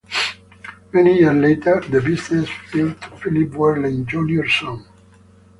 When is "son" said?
4.59-4.83